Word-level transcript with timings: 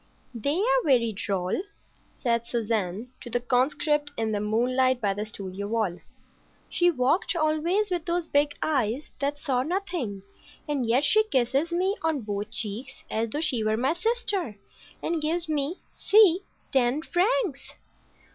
"They 0.33 0.57
are 0.61 0.83
very 0.83 1.11
droll," 1.11 1.61
said 2.17 2.47
Suzanne 2.47 3.11
to 3.21 3.29
the 3.29 3.39
conscript 3.39 4.11
in 4.17 4.31
the 4.31 4.39
moonlight 4.39 4.99
by 4.99 5.13
the 5.13 5.27
studio 5.27 5.67
wall. 5.67 5.99
"She 6.71 6.89
walked 6.89 7.35
always 7.35 7.91
with 7.91 8.05
those 8.07 8.25
big 8.27 8.57
eyes 8.63 9.11
that 9.19 9.37
saw 9.37 9.61
nothing, 9.61 10.23
and 10.67 10.87
yet 10.87 11.03
she 11.03 11.23
kisses 11.25 11.71
me 11.71 11.95
on 12.01 12.21
both 12.21 12.49
cheeks 12.49 13.03
as 13.11 13.29
though 13.29 13.41
she 13.41 13.63
were 13.63 13.77
my 13.77 13.93
sister, 13.93 14.57
and 15.03 15.21
gives 15.21 15.47
me—see—ten 15.47 17.03
francs!" 17.03 17.75